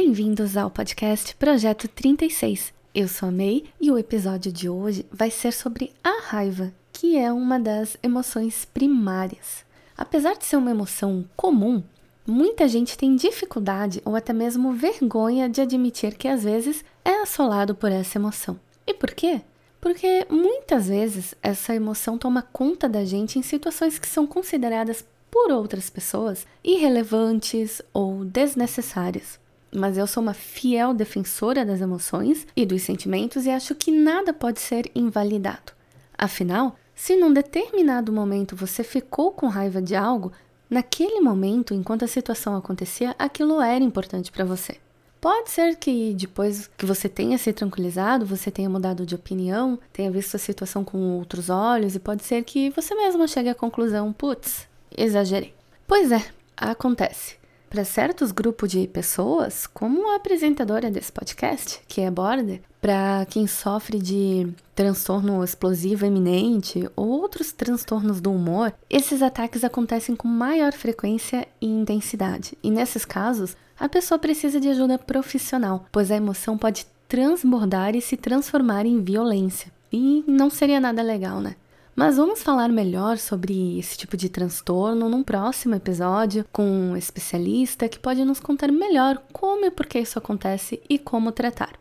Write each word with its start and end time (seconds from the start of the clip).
Bem-vindos 0.00 0.56
ao 0.56 0.70
podcast 0.70 1.34
Projeto 1.34 1.88
36. 1.88 2.72
Eu 2.94 3.08
sou 3.08 3.30
a 3.30 3.32
May 3.32 3.64
e 3.80 3.90
o 3.90 3.98
episódio 3.98 4.52
de 4.52 4.68
hoje 4.68 5.04
vai 5.10 5.28
ser 5.28 5.52
sobre 5.52 5.92
a 6.04 6.20
raiva, 6.22 6.72
que 6.92 7.18
é 7.18 7.32
uma 7.32 7.58
das 7.58 7.96
emoções 8.00 8.64
primárias. 8.64 9.64
Apesar 9.96 10.36
de 10.36 10.44
ser 10.44 10.54
uma 10.54 10.70
emoção 10.70 11.24
comum, 11.36 11.82
muita 12.24 12.68
gente 12.68 12.96
tem 12.96 13.16
dificuldade 13.16 14.00
ou 14.04 14.14
até 14.14 14.32
mesmo 14.32 14.72
vergonha 14.72 15.48
de 15.48 15.62
admitir 15.62 16.14
que 16.16 16.28
às 16.28 16.44
vezes 16.44 16.84
é 17.04 17.20
assolado 17.20 17.74
por 17.74 17.90
essa 17.90 18.18
emoção. 18.18 18.56
E 18.86 18.94
por 18.94 19.10
quê? 19.10 19.40
Porque 19.80 20.24
muitas 20.30 20.86
vezes 20.86 21.34
essa 21.42 21.74
emoção 21.74 22.16
toma 22.16 22.42
conta 22.52 22.88
da 22.88 23.04
gente 23.04 23.36
em 23.36 23.42
situações 23.42 23.98
que 23.98 24.06
são 24.06 24.28
consideradas 24.28 25.04
por 25.28 25.50
outras 25.50 25.90
pessoas 25.90 26.46
irrelevantes 26.62 27.82
ou 27.92 28.24
desnecessárias 28.24 29.40
mas 29.74 29.98
eu 29.98 30.06
sou 30.06 30.22
uma 30.22 30.34
fiel 30.34 30.94
defensora 30.94 31.64
das 31.64 31.80
emoções 31.80 32.46
e 32.56 32.64
dos 32.64 32.82
sentimentos 32.82 33.46
e 33.46 33.50
acho 33.50 33.74
que 33.74 33.90
nada 33.90 34.32
pode 34.32 34.60
ser 34.60 34.90
invalidado. 34.94 35.72
Afinal, 36.16 36.76
se 36.94 37.14
num 37.16 37.32
determinado 37.32 38.12
momento 38.12 38.56
você 38.56 38.82
ficou 38.82 39.30
com 39.30 39.46
raiva 39.46 39.80
de 39.80 39.94
algo, 39.94 40.32
naquele 40.68 41.20
momento, 41.20 41.72
enquanto 41.72 42.04
a 42.04 42.08
situação 42.08 42.56
acontecia, 42.56 43.14
aquilo 43.18 43.60
era 43.60 43.84
importante 43.84 44.32
para 44.32 44.44
você. 44.44 44.76
Pode 45.20 45.50
ser 45.50 45.76
que 45.76 46.14
depois 46.14 46.68
que 46.76 46.86
você 46.86 47.08
tenha 47.08 47.36
se 47.38 47.52
tranquilizado, 47.52 48.24
você 48.24 48.50
tenha 48.50 48.70
mudado 48.70 49.04
de 49.04 49.16
opinião, 49.16 49.78
tenha 49.92 50.10
visto 50.10 50.36
a 50.36 50.38
situação 50.38 50.84
com 50.84 51.18
outros 51.18 51.50
olhos 51.50 51.96
e 51.96 51.98
pode 51.98 52.24
ser 52.24 52.44
que 52.44 52.70
você 52.70 52.94
mesma 52.94 53.26
chegue 53.26 53.48
à 53.48 53.54
conclusão: 53.54 54.12
putz, 54.12 54.68
exagerei. 54.96 55.54
Pois 55.88 56.12
é, 56.12 56.24
acontece. 56.56 57.36
Para 57.70 57.84
certos 57.84 58.32
grupos 58.32 58.70
de 58.70 58.88
pessoas, 58.88 59.66
como 59.66 60.10
a 60.10 60.16
apresentadora 60.16 60.90
desse 60.90 61.12
podcast, 61.12 61.80
que 61.86 62.00
é 62.00 62.10
Border, 62.10 62.62
para 62.80 63.26
quem 63.28 63.46
sofre 63.46 63.98
de 63.98 64.48
transtorno 64.74 65.44
explosivo 65.44 66.06
eminente 66.06 66.88
ou 66.96 67.08
outros 67.08 67.52
transtornos 67.52 68.22
do 68.22 68.32
humor, 68.32 68.72
esses 68.88 69.20
ataques 69.20 69.64
acontecem 69.64 70.16
com 70.16 70.26
maior 70.26 70.72
frequência 70.72 71.46
e 71.60 71.66
intensidade. 71.66 72.56
E 72.62 72.70
nesses 72.70 73.04
casos, 73.04 73.54
a 73.78 73.86
pessoa 73.86 74.18
precisa 74.18 74.58
de 74.58 74.68
ajuda 74.68 74.98
profissional, 74.98 75.84
pois 75.92 76.10
a 76.10 76.16
emoção 76.16 76.56
pode 76.56 76.86
transbordar 77.06 77.94
e 77.94 78.00
se 78.00 78.16
transformar 78.16 78.86
em 78.86 79.02
violência. 79.02 79.70
E 79.92 80.24
não 80.26 80.48
seria 80.48 80.80
nada 80.80 81.02
legal, 81.02 81.40
né? 81.40 81.54
Mas 81.98 82.16
vamos 82.16 82.44
falar 82.44 82.68
melhor 82.68 83.18
sobre 83.18 83.76
esse 83.76 83.98
tipo 83.98 84.16
de 84.16 84.28
transtorno 84.28 85.08
num 85.08 85.24
próximo 85.24 85.74
episódio 85.74 86.46
com 86.52 86.62
um 86.62 86.96
especialista 86.96 87.88
que 87.88 87.98
pode 87.98 88.24
nos 88.24 88.38
contar 88.38 88.70
melhor 88.70 89.20
como 89.32 89.66
e 89.66 89.70
por 89.72 89.84
que 89.84 89.98
isso 89.98 90.16
acontece 90.16 90.80
e 90.88 90.96
como 90.96 91.32
tratar. 91.32 91.72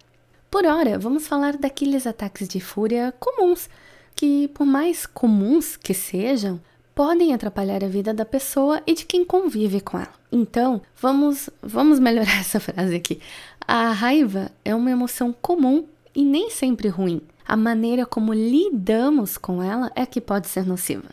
Por 0.49 0.65
hora, 0.65 0.97
vamos 0.97 1.27
falar 1.27 1.55
daqueles 1.55 2.07
ataques 2.07 2.47
de 2.47 2.59
fúria 2.59 3.13
comuns, 3.19 3.69
que, 4.15 4.47
por 4.55 4.65
mais 4.65 5.05
comuns 5.05 5.77
que 5.77 5.93
sejam, 5.93 6.59
podem 6.95 7.31
atrapalhar 7.31 7.83
a 7.83 7.87
vida 7.87 8.11
da 8.11 8.25
pessoa 8.25 8.81
e 8.87 8.95
de 8.95 9.05
quem 9.05 9.23
convive 9.23 9.81
com 9.81 9.99
ela. 9.99 10.15
Então, 10.31 10.81
vamos, 10.99 11.47
vamos 11.61 11.99
melhorar 11.99 12.39
essa 12.41 12.59
frase 12.59 12.95
aqui. 12.95 13.19
A 13.67 13.91
raiva 13.91 14.49
é 14.65 14.73
uma 14.73 14.89
emoção 14.89 15.31
comum 15.31 15.85
e 16.15 16.25
nem 16.25 16.49
sempre 16.49 16.87
ruim 16.87 17.21
a 17.47 17.55
maneira 17.55 18.05
como 18.05 18.33
lidamos 18.33 19.37
com 19.37 19.63
ela 19.63 19.89
é 19.95 20.05
que 20.05 20.19
pode 20.19 20.47
ser 20.47 20.65
nociva. 20.65 21.09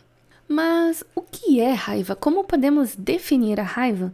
Mas 0.47 1.03
o 1.15 1.21
que 1.21 1.61
é 1.61 1.71
raiva? 1.71 2.15
Como 2.15 2.43
podemos 2.43 2.93
definir 2.95 3.59
a 3.59 3.63
raiva? 3.63 4.13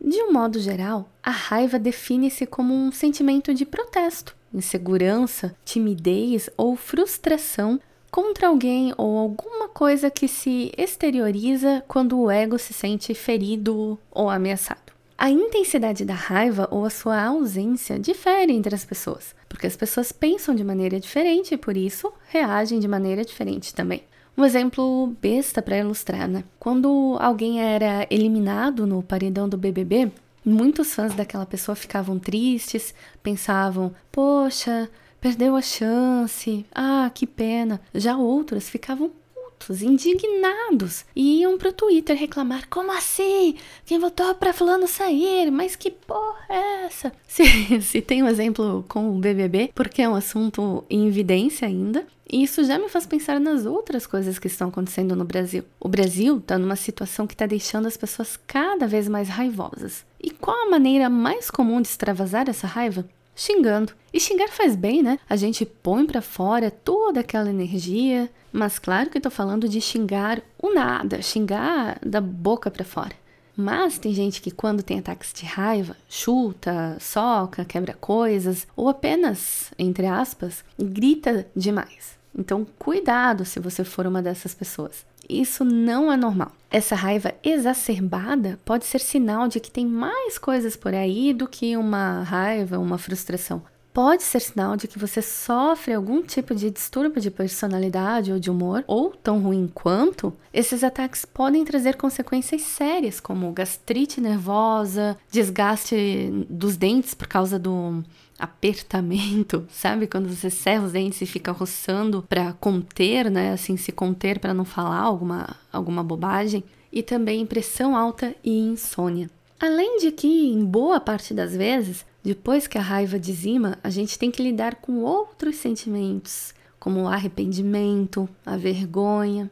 De 0.00 0.22
um 0.22 0.32
modo 0.32 0.60
geral, 0.60 1.10
a 1.22 1.30
raiva 1.30 1.78
define-se 1.78 2.46
como 2.46 2.72
um 2.72 2.92
sentimento 2.92 3.52
de 3.52 3.66
protesto, 3.66 4.36
insegurança, 4.54 5.56
timidez 5.64 6.48
ou 6.56 6.76
frustração 6.76 7.80
contra 8.10 8.46
alguém 8.46 8.94
ou 8.96 9.18
alguma 9.18 9.68
coisa 9.68 10.08
que 10.08 10.28
se 10.28 10.72
exterioriza 10.78 11.82
quando 11.88 12.18
o 12.18 12.30
ego 12.30 12.58
se 12.58 12.72
sente 12.72 13.12
ferido 13.12 13.98
ou 14.10 14.30
ameaçado. 14.30 14.85
A 15.18 15.30
intensidade 15.30 16.04
da 16.04 16.12
raiva 16.12 16.68
ou 16.70 16.84
a 16.84 16.90
sua 16.90 17.22
ausência 17.24 17.98
difere 17.98 18.52
entre 18.52 18.74
as 18.74 18.84
pessoas, 18.84 19.34
porque 19.48 19.66
as 19.66 19.74
pessoas 19.74 20.12
pensam 20.12 20.54
de 20.54 20.62
maneira 20.62 21.00
diferente 21.00 21.54
e 21.54 21.56
por 21.56 21.74
isso 21.74 22.12
reagem 22.28 22.78
de 22.78 22.86
maneira 22.86 23.24
diferente 23.24 23.74
também. 23.74 24.02
Um 24.36 24.44
exemplo 24.44 25.16
besta 25.20 25.62
para 25.62 25.78
ilustrar, 25.78 26.28
né? 26.28 26.44
Quando 26.58 27.16
alguém 27.18 27.62
era 27.62 28.06
eliminado 28.10 28.86
no 28.86 29.02
paredão 29.02 29.48
do 29.48 29.56
BBB, 29.56 30.12
muitos 30.44 30.94
fãs 30.94 31.14
daquela 31.14 31.46
pessoa 31.46 31.74
ficavam 31.74 32.18
tristes, 32.18 32.94
pensavam: 33.22 33.94
"Poxa, 34.12 34.90
perdeu 35.18 35.56
a 35.56 35.62
chance. 35.62 36.66
Ah, 36.74 37.10
que 37.14 37.26
pena". 37.26 37.80
Já 37.94 38.18
outros 38.18 38.68
ficavam 38.68 39.10
putos, 39.56 39.82
indignados, 39.82 41.04
e 41.14 41.40
iam 41.40 41.58
pro 41.58 41.72
Twitter 41.72 42.16
reclamar: 42.16 42.68
como 42.68 42.92
assim? 42.92 43.56
Quem 43.84 43.98
votou 43.98 44.34
pra 44.34 44.52
fulano 44.52 44.86
sair? 44.86 45.50
Mas 45.50 45.74
que 45.74 45.90
porra 45.90 46.38
é 46.48 46.84
essa? 46.86 47.12
Se, 47.26 47.82
se 47.82 48.00
tem 48.00 48.22
um 48.22 48.28
exemplo 48.28 48.84
com 48.88 49.10
o 49.10 49.18
BBB, 49.18 49.70
porque 49.74 50.02
é 50.02 50.08
um 50.08 50.14
assunto 50.14 50.84
em 50.88 51.06
evidência 51.06 51.68
ainda, 51.68 52.06
e 52.30 52.42
isso 52.42 52.64
já 52.64 52.78
me 52.78 52.88
faz 52.88 53.06
pensar 53.06 53.38
nas 53.38 53.66
outras 53.66 54.06
coisas 54.06 54.38
que 54.38 54.46
estão 54.46 54.68
acontecendo 54.68 55.14
no 55.14 55.24
Brasil. 55.24 55.64
O 55.78 55.88
Brasil 55.88 56.38
está 56.38 56.58
numa 56.58 56.76
situação 56.76 57.26
que 57.26 57.34
está 57.34 57.46
deixando 57.46 57.86
as 57.86 57.96
pessoas 57.96 58.38
cada 58.46 58.86
vez 58.86 59.06
mais 59.06 59.28
raivosas. 59.28 60.04
E 60.20 60.30
qual 60.30 60.66
a 60.66 60.70
maneira 60.70 61.08
mais 61.10 61.50
comum 61.50 61.80
de 61.80 61.88
extravasar 61.88 62.48
essa 62.48 62.66
raiva? 62.66 63.06
Xingando. 63.36 63.92
E 64.12 64.18
xingar 64.18 64.48
faz 64.48 64.74
bem, 64.74 65.02
né? 65.02 65.18
A 65.28 65.36
gente 65.36 65.64
põe 65.66 66.06
para 66.06 66.22
fora 66.22 66.70
toda 66.70 67.20
aquela 67.20 67.50
energia, 67.50 68.28
mas 68.50 68.78
claro 68.78 69.10
que 69.10 69.18
eu 69.18 69.22
tô 69.22 69.30
falando 69.30 69.68
de 69.68 69.80
xingar 69.80 70.42
o 70.60 70.72
nada, 70.72 71.20
xingar 71.20 71.98
da 72.04 72.20
boca 72.20 72.70
para 72.70 72.84
fora. 72.84 73.12
Mas 73.54 73.98
tem 73.98 74.12
gente 74.12 74.42
que 74.42 74.50
quando 74.50 74.82
tem 74.82 74.98
ataques 74.98 75.32
de 75.32 75.44
raiva, 75.46 75.96
chuta, 76.08 76.96
soca, 77.00 77.64
quebra 77.64 77.94
coisas 77.94 78.66
ou 78.74 78.88
apenas, 78.88 79.72
entre 79.78 80.06
aspas, 80.06 80.64
grita 80.78 81.46
demais. 81.54 82.16
Então, 82.38 82.66
cuidado 82.78 83.46
se 83.46 83.58
você 83.58 83.82
for 83.82 84.06
uma 84.06 84.20
dessas 84.20 84.54
pessoas. 84.54 85.06
Isso 85.28 85.64
não 85.64 86.12
é 86.12 86.16
normal. 86.16 86.52
Essa 86.70 86.94
raiva 86.94 87.34
exacerbada 87.42 88.58
pode 88.64 88.84
ser 88.84 89.00
sinal 89.00 89.48
de 89.48 89.60
que 89.60 89.70
tem 89.70 89.86
mais 89.86 90.38
coisas 90.38 90.76
por 90.76 90.94
aí 90.94 91.32
do 91.32 91.46
que 91.48 91.76
uma 91.76 92.22
raiva, 92.22 92.78
uma 92.78 92.98
frustração. 92.98 93.62
Pode 93.96 94.24
ser 94.24 94.40
sinal 94.40 94.76
de 94.76 94.86
que 94.86 94.98
você 94.98 95.22
sofre 95.22 95.94
algum 95.94 96.20
tipo 96.20 96.54
de 96.54 96.70
distúrbio 96.70 97.18
de 97.18 97.30
personalidade 97.30 98.30
ou 98.30 98.38
de 98.38 98.50
humor, 98.50 98.84
ou 98.86 99.08
tão 99.10 99.40
ruim 99.40 99.70
quanto, 99.72 100.34
esses 100.52 100.84
ataques 100.84 101.24
podem 101.24 101.64
trazer 101.64 101.96
consequências 101.96 102.60
sérias, 102.60 103.20
como 103.20 103.50
gastrite 103.52 104.20
nervosa, 104.20 105.16
desgaste 105.32 106.30
dos 106.46 106.76
dentes 106.76 107.14
por 107.14 107.26
causa 107.26 107.58
do 107.58 108.04
apertamento, 108.38 109.66
sabe? 109.72 110.06
Quando 110.06 110.28
você 110.28 110.50
serra 110.50 110.84
os 110.84 110.92
dentes 110.92 111.22
e 111.22 111.24
fica 111.24 111.50
roçando 111.50 112.22
para 112.28 112.52
conter, 112.52 113.30
né? 113.30 113.52
Assim, 113.52 113.78
se 113.78 113.92
conter 113.92 114.38
para 114.38 114.52
não 114.52 114.66
falar 114.66 115.00
alguma, 115.00 115.56
alguma 115.72 116.04
bobagem. 116.04 116.62
E 116.92 117.02
também 117.02 117.46
pressão 117.46 117.96
alta 117.96 118.34
e 118.44 118.58
insônia. 118.58 119.30
Além 119.58 119.98
de 119.98 120.12
que, 120.12 120.26
em 120.26 120.64
boa 120.64 121.00
parte 121.00 121.32
das 121.32 121.56
vezes, 121.56 122.04
depois 122.22 122.66
que 122.66 122.76
a 122.76 122.82
raiva 122.82 123.18
dizima, 123.18 123.78
a 123.82 123.88
gente 123.88 124.18
tem 124.18 124.30
que 124.30 124.42
lidar 124.42 124.76
com 124.76 125.02
outros 125.02 125.56
sentimentos, 125.56 126.54
como 126.78 127.02
o 127.02 127.08
arrependimento, 127.08 128.28
a 128.44 128.56
vergonha. 128.56 129.50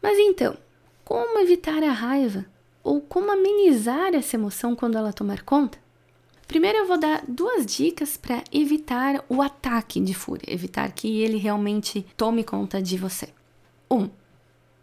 Mas 0.00 0.16
então, 0.18 0.56
como 1.04 1.40
evitar 1.40 1.82
a 1.82 1.90
raiva? 1.90 2.46
Ou 2.84 3.00
como 3.00 3.32
amenizar 3.32 4.14
essa 4.14 4.36
emoção 4.36 4.76
quando 4.76 4.96
ela 4.96 5.12
tomar 5.12 5.42
conta? 5.42 5.78
Primeiro 6.46 6.78
eu 6.78 6.86
vou 6.86 6.98
dar 6.98 7.24
duas 7.26 7.66
dicas 7.66 8.16
para 8.16 8.44
evitar 8.52 9.24
o 9.28 9.42
ataque 9.42 10.00
de 10.00 10.14
fúria, 10.14 10.52
evitar 10.52 10.92
que 10.92 11.20
ele 11.20 11.36
realmente 11.36 12.06
tome 12.16 12.44
conta 12.44 12.80
de 12.80 12.96
você. 12.96 13.28
Um, 13.90 14.08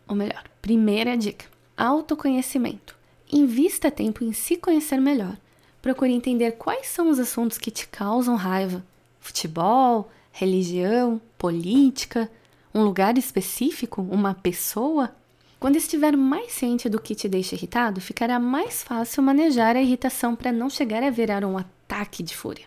ou 0.07 0.15
melhor, 0.15 0.43
primeira 0.61 1.17
dica: 1.17 1.45
autoconhecimento. 1.75 2.96
Invista 3.31 3.91
tempo 3.91 4.23
em 4.23 4.31
se 4.31 4.55
conhecer 4.55 4.99
melhor, 5.01 5.37
procure 5.81 6.13
entender 6.13 6.51
quais 6.53 6.87
são 6.87 7.09
os 7.09 7.19
assuntos 7.19 7.57
que 7.57 7.69
te 7.69 7.87
causam 7.87 8.35
raiva: 8.35 8.85
futebol, 9.19 10.09
religião, 10.31 11.19
política, 11.37 12.31
um 12.73 12.83
lugar 12.83 13.17
específico, 13.17 14.01
uma 14.01 14.33
pessoa. 14.33 15.13
Quando 15.59 15.75
estiver 15.75 16.15
mais 16.15 16.51
ciente 16.53 16.87
do 16.87 17.01
que 17.01 17.15
te 17.15 17.27
deixa 17.27 17.55
irritado, 17.55 17.99
ficará 17.99 18.39
mais 18.39 18.83
fácil 18.83 19.23
manejar 19.23 19.75
a 19.75 19.81
irritação 19.81 20.35
para 20.35 20.51
não 20.51 20.69
chegar 20.69 21.03
a 21.03 21.09
virar 21.09 21.43
um 21.43 21.57
ataque 21.57 22.21
de 22.21 22.35
fúria. 22.35 22.65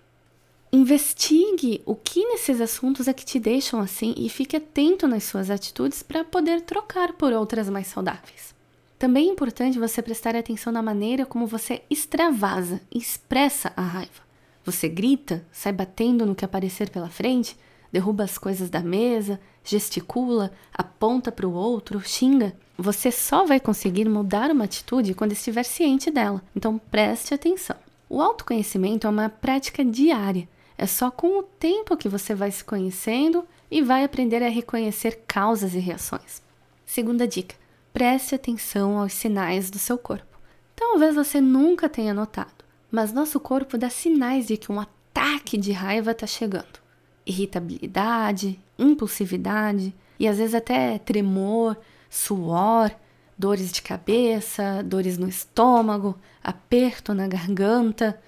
Investigue 0.73 1.83
o 1.87 1.95
que 1.95 2.25
nesses 2.25 2.61
assuntos 2.61 3.09
é 3.09 3.13
que 3.13 3.25
te 3.25 3.39
deixam 3.39 3.81
assim 3.81 4.15
e 4.17 4.29
fique 4.29 4.57
atento 4.57 5.09
nas 5.09 5.25
suas 5.25 5.51
atitudes 5.51 6.03
para 6.03 6.25
poder 6.25 6.61
trocar 6.63 7.13
por 7.15 7.33
outras 7.33 7.69
mais 7.71 7.87
saudáveis. 7.87 8.55
Também 9.01 9.31
é 9.31 9.33
importante 9.33 9.79
você 9.79 10.03
prestar 10.03 10.37
atenção 10.37 10.71
na 10.71 10.83
maneira 10.83 11.25
como 11.25 11.47
você 11.47 11.81
extravasa, 11.89 12.83
expressa 12.95 13.73
a 13.75 13.81
raiva. 13.81 14.21
Você 14.63 14.91
grita, 14.91 15.43
sai 15.51 15.73
batendo 15.73 16.27
no 16.27 16.35
que 16.35 16.45
aparecer 16.45 16.91
pela 16.91 17.09
frente, 17.09 17.57
derruba 17.91 18.25
as 18.25 18.37
coisas 18.37 18.69
da 18.69 18.81
mesa, 18.81 19.41
gesticula, 19.65 20.53
aponta 20.71 21.33
para 21.33 21.49
o 21.49 21.55
outro, 21.55 21.99
xinga. 22.01 22.55
Você 22.77 23.11
só 23.11 23.47
vai 23.47 23.59
conseguir 23.59 24.07
mudar 24.07 24.51
uma 24.51 24.65
atitude 24.65 25.15
quando 25.15 25.33
estiver 25.33 25.63
ciente 25.63 26.11
dela. 26.11 26.43
Então 26.55 26.77
preste 26.77 27.33
atenção. 27.33 27.77
O 28.07 28.21
autoconhecimento 28.21 29.07
é 29.07 29.11
uma 29.11 29.31
prática 29.31 29.83
diária. 29.83 30.47
É 30.77 30.85
só 30.85 31.11
com 31.11 31.39
o 31.39 31.43
tempo 31.43 31.97
que 31.97 32.07
você 32.07 32.35
vai 32.35 32.51
se 32.51 32.63
conhecendo 32.63 33.47
e 33.71 33.81
vai 33.81 34.05
aprender 34.05 34.43
a 34.43 34.51
reconhecer 34.51 35.23
causas 35.27 35.75
e 35.75 35.79
reações. 35.79 36.43
Segunda 36.85 37.27
dica: 37.27 37.60
preste 37.93 38.35
atenção 38.35 38.99
aos 38.99 39.13
sinais 39.13 39.71
do 39.71 39.79
seu 39.79 39.99
corpo. 39.99 40.39
Talvez 40.75 41.15
você 41.15 41.41
nunca 41.41 41.89
tenha 41.89 42.15
notado, 42.15 42.65
mas 42.91 43.13
nosso 43.13 43.39
corpo 43.39 43.77
dá 43.77 43.91
sinais 43.91 44.47
de 44.47 44.57
que 44.57 44.73
um 44.73 44.81
ataque 44.81 45.59
de 45.59 45.73
raiva 45.73 46.13
está 46.13 46.27
chegando. 46.27 46.81
Irritabilidade, 47.27 48.59
impulsividade 48.79 49.95
e 50.19 50.27
às 50.27 50.39
vezes 50.39 50.55
até 50.55 50.99
tremor, 50.99 51.77
suor, 52.09 52.91
dores 53.37 53.71
de 53.73 53.83
cabeça, 53.83 54.83
dores 54.83 55.17
no 55.17 55.29
estômago, 55.29 56.19
aperto 56.43 57.15
na 57.15 57.27
garganta, 57.27 58.21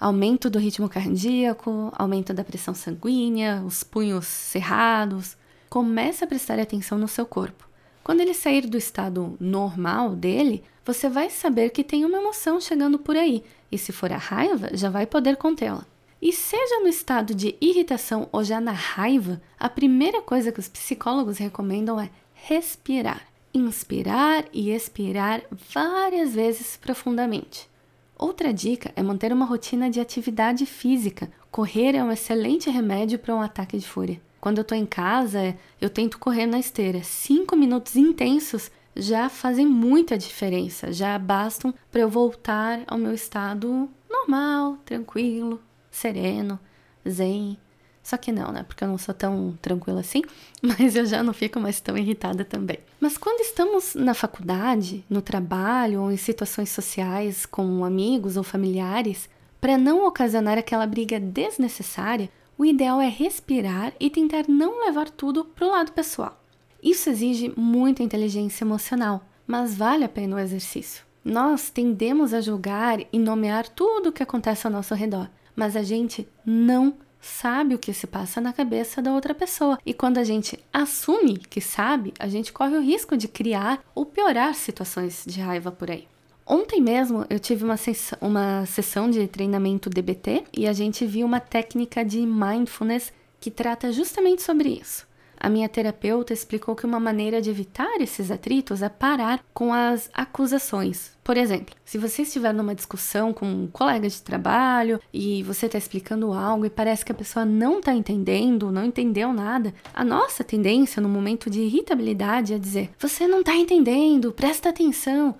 aumento 0.00 0.48
do 0.48 0.58
ritmo 0.58 0.88
cardíaco, 0.88 1.92
aumento 1.96 2.32
da 2.32 2.44
pressão 2.44 2.74
sanguínea, 2.74 3.62
os 3.66 3.82
punhos 3.82 4.26
cerrados. 4.26 5.36
Comece 5.68 6.24
a 6.24 6.26
prestar 6.26 6.58
atenção 6.58 6.96
no 6.96 7.08
seu 7.08 7.26
corpo. 7.26 7.67
Quando 8.02 8.20
ele 8.20 8.34
sair 8.34 8.66
do 8.66 8.76
estado 8.76 9.36
normal 9.40 10.16
dele, 10.16 10.62
você 10.84 11.08
vai 11.08 11.28
saber 11.28 11.70
que 11.70 11.84
tem 11.84 12.04
uma 12.04 12.18
emoção 12.18 12.60
chegando 12.60 12.98
por 12.98 13.16
aí, 13.16 13.44
e 13.70 13.76
se 13.76 13.92
for 13.92 14.12
a 14.12 14.16
raiva, 14.16 14.70
já 14.72 14.88
vai 14.88 15.06
poder 15.06 15.36
contê-la. 15.36 15.86
E 16.20 16.32
seja 16.32 16.80
no 16.80 16.88
estado 16.88 17.34
de 17.34 17.54
irritação 17.60 18.28
ou 18.32 18.42
já 18.42 18.60
na 18.60 18.72
raiva, 18.72 19.40
a 19.58 19.68
primeira 19.68 20.20
coisa 20.22 20.50
que 20.50 20.60
os 20.60 20.68
psicólogos 20.68 21.38
recomendam 21.38 22.00
é 22.00 22.10
respirar 22.34 23.28
inspirar 23.52 24.44
e 24.52 24.70
expirar 24.70 25.42
várias 25.72 26.34
vezes 26.34 26.76
profundamente. 26.76 27.68
Outra 28.16 28.52
dica 28.52 28.92
é 28.96 29.02
manter 29.02 29.32
uma 29.32 29.44
rotina 29.44 29.88
de 29.88 30.00
atividade 30.00 30.66
física. 30.66 31.30
Correr 31.50 31.94
é 31.94 32.02
um 32.02 32.10
excelente 32.10 32.68
remédio 32.68 33.18
para 33.18 33.34
um 33.34 33.40
ataque 33.40 33.78
de 33.78 33.86
fúria. 33.86 34.20
Quando 34.48 34.56
eu 34.56 34.62
estou 34.62 34.78
em 34.78 34.86
casa, 34.86 35.54
eu 35.78 35.90
tento 35.90 36.18
correr 36.18 36.46
na 36.46 36.58
esteira. 36.58 37.02
Cinco 37.02 37.54
minutos 37.54 37.96
intensos 37.96 38.70
já 38.96 39.28
fazem 39.28 39.66
muita 39.66 40.16
diferença, 40.16 40.90
já 40.90 41.18
bastam 41.18 41.74
para 41.92 42.00
eu 42.00 42.08
voltar 42.08 42.80
ao 42.86 42.96
meu 42.96 43.12
estado 43.12 43.90
normal, 44.08 44.78
tranquilo, 44.86 45.60
sereno, 45.90 46.58
zen. 47.06 47.58
Só 48.02 48.16
que 48.16 48.32
não, 48.32 48.50
né? 48.50 48.62
Porque 48.62 48.82
eu 48.82 48.88
não 48.88 48.96
sou 48.96 49.12
tão 49.14 49.58
tranquila 49.60 50.00
assim, 50.00 50.22
mas 50.62 50.96
eu 50.96 51.04
já 51.04 51.22
não 51.22 51.34
fico 51.34 51.60
mais 51.60 51.78
tão 51.78 51.94
irritada 51.98 52.42
também. 52.42 52.78
Mas 52.98 53.18
quando 53.18 53.42
estamos 53.42 53.94
na 53.94 54.14
faculdade, 54.14 55.04
no 55.10 55.20
trabalho 55.20 56.00
ou 56.00 56.10
em 56.10 56.16
situações 56.16 56.70
sociais 56.70 57.44
com 57.44 57.84
amigos 57.84 58.38
ou 58.38 58.42
familiares, 58.42 59.28
para 59.60 59.76
não 59.76 60.06
ocasionar 60.06 60.56
aquela 60.56 60.86
briga 60.86 61.20
desnecessária, 61.20 62.30
o 62.58 62.64
ideal 62.64 63.00
é 63.00 63.08
respirar 63.08 63.92
e 64.00 64.10
tentar 64.10 64.48
não 64.48 64.84
levar 64.84 65.08
tudo 65.08 65.44
para 65.44 65.64
o 65.64 65.70
lado 65.70 65.92
pessoal. 65.92 66.42
Isso 66.82 67.08
exige 67.08 67.52
muita 67.56 68.02
inteligência 68.02 68.64
emocional, 68.64 69.22
mas 69.46 69.76
vale 69.76 70.04
a 70.04 70.08
pena 70.08 70.36
o 70.36 70.38
exercício. 70.40 71.04
Nós 71.24 71.70
tendemos 71.70 72.34
a 72.34 72.40
julgar 72.40 72.98
e 73.12 73.18
nomear 73.18 73.68
tudo 73.68 74.08
o 74.08 74.12
que 74.12 74.22
acontece 74.22 74.66
ao 74.66 74.72
nosso 74.72 74.94
redor, 74.94 75.30
mas 75.54 75.76
a 75.76 75.82
gente 75.82 76.26
não 76.44 76.94
sabe 77.20 77.74
o 77.74 77.78
que 77.78 77.92
se 77.92 78.06
passa 78.06 78.40
na 78.40 78.52
cabeça 78.52 79.00
da 79.00 79.12
outra 79.12 79.34
pessoa. 79.34 79.78
E 79.84 79.94
quando 79.94 80.18
a 80.18 80.24
gente 80.24 80.58
assume 80.72 81.38
que 81.38 81.60
sabe, 81.60 82.12
a 82.18 82.28
gente 82.28 82.52
corre 82.52 82.76
o 82.76 82.82
risco 82.82 83.16
de 83.16 83.28
criar 83.28 83.80
ou 83.94 84.04
piorar 84.04 84.54
situações 84.54 85.24
de 85.26 85.40
raiva 85.40 85.70
por 85.70 85.90
aí. 85.90 86.08
Ontem 86.50 86.80
mesmo 86.80 87.26
eu 87.28 87.38
tive 87.38 87.62
uma, 87.62 87.76
uma 88.22 88.64
sessão 88.64 89.10
de 89.10 89.28
treinamento 89.28 89.90
DBT 89.90 90.44
e 90.56 90.66
a 90.66 90.72
gente 90.72 91.04
viu 91.04 91.26
uma 91.26 91.40
técnica 91.40 92.02
de 92.02 92.24
mindfulness 92.24 93.12
que 93.38 93.50
trata 93.50 93.92
justamente 93.92 94.40
sobre 94.40 94.70
isso. 94.70 95.06
A 95.40 95.50
minha 95.50 95.68
terapeuta 95.68 96.32
explicou 96.32 96.74
que 96.74 96.86
uma 96.86 96.98
maneira 96.98 97.40
de 97.40 97.50
evitar 97.50 98.00
esses 98.00 98.30
atritos 98.30 98.82
é 98.82 98.88
parar 98.88 99.44
com 99.52 99.72
as 99.72 100.10
acusações. 100.12 101.12
Por 101.22 101.36
exemplo, 101.36 101.76
se 101.84 101.98
você 101.98 102.22
estiver 102.22 102.52
numa 102.52 102.74
discussão 102.74 103.32
com 103.32 103.46
um 103.46 103.66
colega 103.68 104.08
de 104.08 104.20
trabalho 104.20 104.98
e 105.12 105.42
você 105.42 105.66
está 105.66 105.76
explicando 105.76 106.32
algo 106.32 106.64
e 106.64 106.70
parece 106.70 107.04
que 107.04 107.12
a 107.12 107.14
pessoa 107.14 107.44
não 107.44 107.78
está 107.78 107.92
entendendo, 107.92 108.72
não 108.72 108.86
entendeu 108.86 109.32
nada, 109.32 109.72
a 109.94 110.04
nossa 110.04 110.42
tendência 110.42 111.00
no 111.00 111.10
momento 111.10 111.48
de 111.50 111.60
irritabilidade 111.60 112.54
é 112.54 112.58
dizer: 112.58 112.90
Você 112.98 113.28
não 113.28 113.40
está 113.40 113.54
entendendo, 113.54 114.32
presta 114.32 114.70
atenção. 114.70 115.36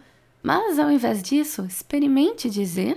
Mas 0.49 0.79
ao 0.79 0.91
invés 0.91 1.23
disso, 1.23 1.67
experimente 1.67 2.49
dizer: 2.49 2.97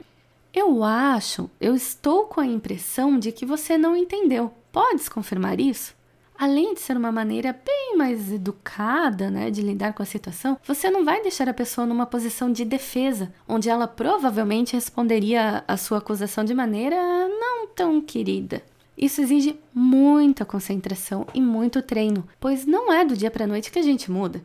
Eu 0.54 0.86
acho, 0.86 1.50
eu 1.60 1.76
estou 1.76 2.24
com 2.24 2.40
a 2.40 2.46
impressão 2.46 3.20
de 3.20 3.30
que 3.34 3.46
você 3.46 3.78
não 3.78 3.94
entendeu. 3.94 4.54
Podes 4.72 5.10
confirmar 5.10 5.60
isso? 5.60 5.94
além 6.40 6.74
de 6.74 6.80
ser 6.80 6.98
uma 6.98 7.12
maneira 7.12 7.54
bem 7.54 7.96
mais 7.96 8.32
educada, 8.32 9.30
né, 9.30 9.52
de 9.52 9.62
lidar 9.62 9.94
com 9.94 10.02
a 10.02 10.06
situação, 10.08 10.58
você 10.66 10.90
não 10.90 11.06
vai 11.06 11.22
deixar 11.22 11.48
a 11.48 11.54
pessoa 11.54 11.86
numa 11.86 12.08
posição 12.08 12.52
de 12.52 12.66
defesa, 12.66 13.32
onde 13.48 13.70
ela 13.70 13.88
provavelmente 13.88 14.74
responderia 14.74 15.64
a 15.68 15.78
sua 15.78 16.00
acusação 16.00 16.44
de 16.44 16.56
maneira 16.56 16.96
não 17.28 17.68
tão 17.68 18.02
querida. 18.02 18.64
Isso 18.98 19.22
exige 19.22 19.60
muita 19.72 20.44
concentração 20.44 21.28
e 21.32 21.40
muito 21.40 21.80
treino, 21.80 22.28
pois 22.40 22.66
não 22.66 22.92
é 22.92 23.06
do 23.06 23.16
dia 23.16 23.30
para 23.30 23.46
noite 23.46 23.72
que 23.72 23.78
a 23.78 23.84
gente 23.84 24.10
muda. 24.10 24.42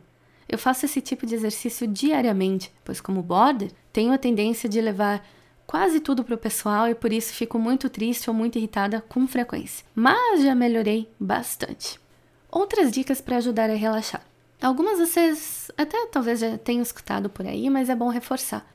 Eu 0.47 0.57
faço 0.57 0.85
esse 0.85 1.01
tipo 1.01 1.25
de 1.25 1.35
exercício 1.35 1.85
diariamente, 1.87 2.71
pois 2.83 3.01
como 3.01 3.21
border, 3.21 3.71
tenho 3.91 4.13
a 4.13 4.17
tendência 4.17 4.69
de 4.69 4.79
levar 4.79 5.25
quase 5.65 5.99
tudo 5.99 6.23
para 6.23 6.35
o 6.35 6.37
pessoal 6.37 6.87
e 6.87 6.95
por 6.95 7.11
isso 7.11 7.33
fico 7.33 7.59
muito 7.59 7.89
triste 7.89 8.29
ou 8.29 8.33
muito 8.33 8.57
irritada 8.57 9.01
com 9.01 9.27
frequência. 9.27 9.85
Mas 9.93 10.43
já 10.43 10.55
melhorei 10.55 11.11
bastante. 11.19 11.99
Outras 12.49 12.91
dicas 12.91 13.19
para 13.19 13.37
ajudar 13.37 13.69
a 13.69 13.75
relaxar. 13.75 14.25
Algumas 14.61 14.97
vocês 14.97 15.69
até 15.77 16.07
talvez 16.07 16.39
já 16.39 16.57
tenham 16.57 16.81
escutado 16.81 17.29
por 17.29 17.45
aí, 17.45 17.69
mas 17.69 17.89
é 17.89 17.95
bom 17.95 18.09
reforçar. 18.09 18.65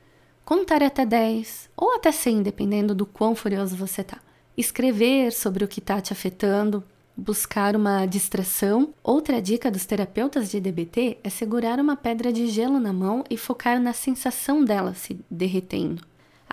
Contar 0.45 0.83
até 0.83 1.05
10 1.05 1.69
ou 1.75 1.95
até 1.95 2.11
100, 2.11 2.43
dependendo 2.43 2.93
do 2.93 3.05
quão 3.05 3.35
furioso 3.35 3.75
você 3.75 4.01
está. 4.01 4.19
Escrever 4.55 5.31
sobre 5.31 5.63
o 5.63 5.67
que 5.67 5.79
está 5.79 5.99
te 5.99 6.13
afetando, 6.13 6.83
buscar 7.15 7.75
uma 7.75 8.05
distração. 8.05 8.93
Outra 9.03 9.41
dica 9.41 9.69
dos 9.69 9.85
terapeutas 9.85 10.49
de 10.49 10.59
DBT 10.59 11.17
é 11.23 11.29
segurar 11.29 11.79
uma 11.79 11.95
pedra 11.95 12.31
de 12.33 12.47
gelo 12.47 12.79
na 12.79 12.93
mão 12.93 13.23
e 13.29 13.37
focar 13.37 13.79
na 13.79 13.93
sensação 13.93 14.63
dela 14.63 14.93
se 14.93 15.19
derretendo 15.29 16.03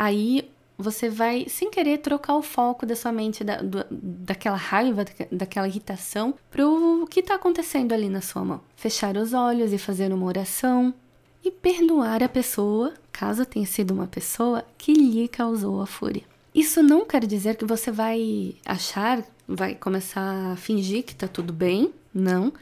aí 0.00 0.50
você 0.78 1.10
vai, 1.10 1.44
sem 1.46 1.70
querer, 1.70 1.98
trocar 1.98 2.36
o 2.36 2.42
foco 2.42 2.86
da 2.86 2.96
sua 2.96 3.12
mente, 3.12 3.44
da, 3.44 3.60
do, 3.60 3.84
daquela 3.90 4.56
raiva, 4.56 5.04
daquela 5.30 5.68
irritação, 5.68 6.34
para 6.50 6.66
o 6.66 7.06
que 7.06 7.20
está 7.20 7.34
acontecendo 7.34 7.92
ali 7.92 8.08
na 8.08 8.22
sua 8.22 8.42
mão. 8.42 8.62
Fechar 8.76 9.14
os 9.18 9.34
olhos 9.34 9.74
e 9.74 9.78
fazer 9.78 10.10
uma 10.10 10.24
oração. 10.24 10.94
E 11.44 11.50
perdoar 11.50 12.22
a 12.22 12.28
pessoa, 12.30 12.94
caso 13.12 13.44
tenha 13.44 13.66
sido 13.66 13.92
uma 13.92 14.06
pessoa, 14.06 14.64
que 14.78 14.94
lhe 14.94 15.28
causou 15.28 15.82
a 15.82 15.86
fúria. 15.86 16.22
Isso 16.54 16.82
não 16.82 17.04
quer 17.04 17.24
dizer 17.26 17.56
que 17.56 17.64
você 17.64 17.90
vai 17.92 18.56
achar, 18.64 19.22
vai 19.46 19.74
começar 19.74 20.52
a 20.52 20.56
fingir 20.56 21.04
que 21.04 21.12
está 21.12 21.28
tudo 21.28 21.52
bem, 21.52 21.92
não. 22.12 22.52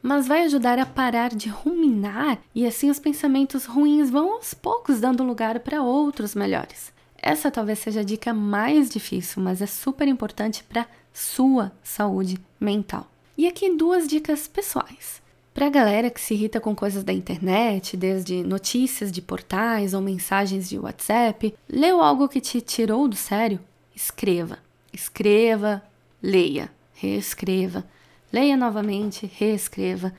Mas 0.00 0.28
vai 0.28 0.44
ajudar 0.44 0.78
a 0.78 0.86
parar 0.86 1.30
de 1.30 1.48
ruminar 1.48 2.38
e 2.54 2.66
assim 2.66 2.90
os 2.90 2.98
pensamentos 2.98 3.64
ruins 3.64 4.10
vão 4.10 4.34
aos 4.34 4.52
poucos 4.54 5.00
dando 5.00 5.24
lugar 5.24 5.60
para 5.60 5.82
outros 5.82 6.34
melhores. 6.34 6.92
Essa 7.16 7.50
talvez 7.50 7.78
seja 7.78 8.00
a 8.00 8.04
dica 8.04 8.34
mais 8.34 8.90
difícil, 8.90 9.42
mas 9.42 9.62
é 9.62 9.66
super 9.66 10.06
importante 10.06 10.62
para 10.62 10.86
sua 11.12 11.72
saúde 11.82 12.38
mental. 12.60 13.10
E 13.36 13.48
aqui 13.48 13.74
duas 13.74 14.06
dicas 14.06 14.46
pessoais. 14.46 15.23
Para 15.54 15.66
a 15.66 15.70
galera 15.70 16.10
que 16.10 16.20
se 16.20 16.34
irrita 16.34 16.60
com 16.60 16.74
coisas 16.74 17.04
da 17.04 17.12
internet, 17.12 17.96
desde 17.96 18.42
notícias 18.42 19.12
de 19.12 19.22
portais 19.22 19.94
ou 19.94 20.00
mensagens 20.00 20.68
de 20.68 20.76
WhatsApp, 20.76 21.54
leu 21.70 22.02
algo 22.02 22.28
que 22.28 22.40
te 22.40 22.60
tirou 22.60 23.06
do 23.06 23.14
sério? 23.14 23.60
Escreva. 23.94 24.58
Escreva, 24.92 25.80
leia, 26.20 26.72
reescreva. 26.94 27.84
Leia 28.32 28.56
novamente, 28.56 29.30
reescreva. 29.32 30.12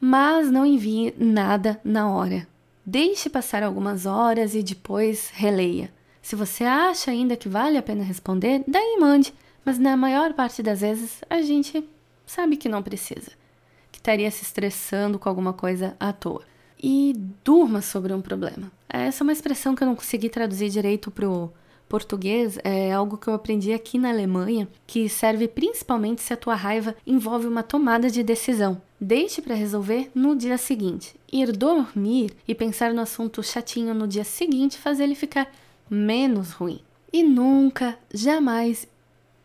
Mas 0.00 0.50
não 0.50 0.66
envie 0.66 1.14
nada 1.16 1.80
na 1.84 2.10
hora. 2.10 2.48
Deixe 2.84 3.30
passar 3.30 3.62
algumas 3.62 4.06
horas 4.06 4.56
e 4.56 4.62
depois 4.62 5.30
releia. 5.32 5.92
Se 6.20 6.34
você 6.34 6.64
acha 6.64 7.12
ainda 7.12 7.36
que 7.36 7.48
vale 7.48 7.78
a 7.78 7.82
pena 7.82 8.02
responder, 8.02 8.64
daí 8.66 8.96
mande. 8.98 9.32
Mas 9.64 9.78
na 9.78 9.96
maior 9.96 10.32
parte 10.32 10.64
das 10.64 10.80
vezes 10.80 11.22
a 11.30 11.40
gente 11.42 11.88
sabe 12.26 12.56
que 12.56 12.68
não 12.68 12.82
precisa 12.82 13.38
estaria 14.00 14.30
se 14.30 14.42
estressando 14.42 15.18
com 15.18 15.28
alguma 15.28 15.52
coisa 15.52 15.94
à 16.00 16.12
toa. 16.12 16.42
E 16.82 17.14
durma 17.44 17.82
sobre 17.82 18.12
um 18.12 18.22
problema. 18.22 18.72
Essa 18.88 19.22
é 19.22 19.24
uma 19.24 19.32
expressão 19.32 19.74
que 19.74 19.82
eu 19.82 19.86
não 19.86 19.94
consegui 19.94 20.28
traduzir 20.28 20.70
direito 20.70 21.10
pro 21.10 21.52
português, 21.88 22.56
é 22.62 22.92
algo 22.92 23.18
que 23.18 23.26
eu 23.26 23.34
aprendi 23.34 23.72
aqui 23.72 23.98
na 23.98 24.10
Alemanha, 24.10 24.68
que 24.86 25.08
serve 25.08 25.48
principalmente 25.48 26.22
se 26.22 26.32
a 26.32 26.36
tua 26.36 26.54
raiva 26.54 26.94
envolve 27.04 27.48
uma 27.48 27.64
tomada 27.64 28.08
de 28.08 28.22
decisão. 28.22 28.80
Deixe 29.00 29.42
para 29.42 29.56
resolver 29.56 30.08
no 30.14 30.36
dia 30.36 30.56
seguinte. 30.56 31.16
Ir 31.32 31.50
dormir 31.50 32.32
e 32.46 32.54
pensar 32.54 32.94
no 32.94 33.00
assunto 33.00 33.42
chatinho 33.42 33.92
no 33.92 34.06
dia 34.06 34.22
seguinte 34.22 34.78
faz 34.78 35.00
ele 35.00 35.16
ficar 35.16 35.52
menos 35.90 36.52
ruim. 36.52 36.80
E 37.12 37.24
nunca, 37.24 37.98
jamais 38.14 38.86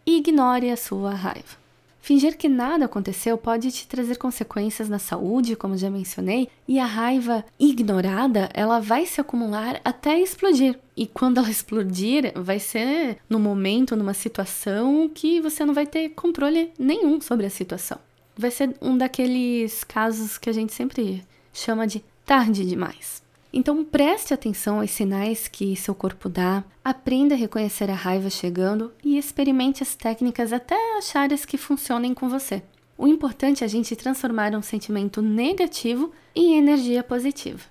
ignore 0.06 0.70
a 0.70 0.78
sua 0.78 1.16
raiva. 1.16 1.65
Fingir 2.06 2.38
que 2.38 2.48
nada 2.48 2.86
aconteceu 2.86 3.36
pode 3.36 3.72
te 3.72 3.88
trazer 3.88 4.18
consequências 4.18 4.88
na 4.88 5.00
saúde, 5.00 5.56
como 5.56 5.76
já 5.76 5.90
mencionei, 5.90 6.48
e 6.68 6.78
a 6.78 6.86
raiva 6.86 7.44
ignorada, 7.60 8.48
ela 8.54 8.80
vai 8.80 9.08
se 9.08 9.20
acumular 9.20 9.82
até 9.84 10.20
explodir. 10.20 10.80
E 10.96 11.08
quando 11.08 11.40
ela 11.40 11.50
explodir, 11.50 12.32
vai 12.36 12.60
ser 12.60 13.18
no 13.28 13.40
momento, 13.40 13.96
numa 13.96 14.14
situação 14.14 15.10
que 15.12 15.42
você 15.42 15.66
não 15.66 15.74
vai 15.74 15.88
ter 15.88 16.10
controle 16.10 16.72
nenhum 16.78 17.20
sobre 17.20 17.48
a 17.48 17.50
situação. 17.50 17.98
Vai 18.38 18.52
ser 18.52 18.76
um 18.80 18.96
daqueles 18.96 19.84
casos 19.84 20.38
que 20.38 20.48
a 20.52 20.54
gente 20.54 20.76
sempre 20.76 21.26
chama 21.52 21.88
de 21.88 22.06
tarde 22.24 22.68
demais. 22.68 23.25
Então 23.58 23.86
preste 23.86 24.34
atenção 24.34 24.82
aos 24.82 24.92
sinais 24.92 25.48
que 25.48 25.78
seu 25.78 25.96
corpo 25.96 26.28
dá, 26.28 26.62
aprenda 26.84 27.36
a 27.36 27.38
reconhecer 27.38 27.90
a 27.90 27.96
raiva 27.96 28.30
chegando 28.30 28.92
e 29.02 29.18
experimente 29.18 29.82
as 29.82 29.96
técnicas 29.96 30.52
até 30.52 30.76
achar 30.98 31.32
as 31.32 31.46
que 31.46 31.58
funcionem 31.58 32.14
com 32.14 32.28
você. 32.28 32.62
O 32.98 33.08
importante 33.08 33.64
é 33.64 33.66
a 33.66 33.70
gente 33.70 33.96
transformar 33.96 34.54
um 34.54 34.62
sentimento 34.62 35.22
negativo 35.22 36.12
em 36.36 36.58
energia 36.58 37.02
positiva. 37.02 37.62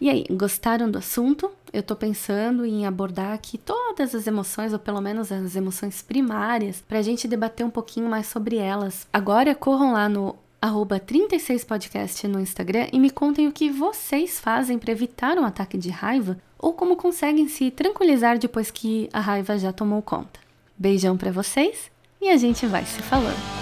E 0.00 0.08
aí, 0.08 0.24
gostaram 0.30 0.90
do 0.90 0.96
assunto? 0.96 1.50
Eu 1.70 1.82
tô 1.82 1.94
pensando 1.94 2.64
em 2.64 2.86
abordar 2.86 3.34
aqui 3.34 3.58
todas 3.58 4.14
as 4.14 4.26
emoções, 4.26 4.72
ou 4.72 4.78
pelo 4.78 5.02
menos 5.02 5.30
as 5.30 5.54
emoções 5.54 6.00
primárias, 6.00 6.82
para 6.88 6.98
a 6.98 7.02
gente 7.02 7.28
debater 7.28 7.66
um 7.66 7.70
pouquinho 7.70 8.08
mais 8.08 8.26
sobre 8.26 8.56
elas. 8.56 9.06
Agora 9.12 9.54
corram 9.54 9.92
lá 9.92 10.08
no 10.08 10.34
36podcast 10.68 12.28
no 12.28 12.40
Instagram 12.40 12.88
e 12.92 12.98
me 12.98 13.10
contem 13.10 13.48
o 13.48 13.52
que 13.52 13.70
vocês 13.70 14.38
fazem 14.38 14.78
para 14.78 14.92
evitar 14.92 15.38
um 15.38 15.44
ataque 15.44 15.78
de 15.78 15.90
raiva 15.90 16.38
ou 16.58 16.74
como 16.74 16.96
conseguem 16.96 17.48
se 17.48 17.70
tranquilizar 17.70 18.38
depois 18.38 18.70
que 18.70 19.08
a 19.12 19.20
raiva 19.20 19.58
já 19.58 19.72
tomou 19.72 20.02
conta. 20.02 20.40
Beijão 20.76 21.16
para 21.16 21.32
vocês 21.32 21.90
e 22.20 22.28
a 22.28 22.36
gente 22.36 22.66
vai 22.66 22.84
se 22.84 23.00
falando. 23.02 23.59